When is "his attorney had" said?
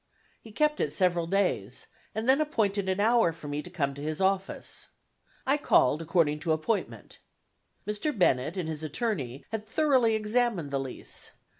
8.67-9.67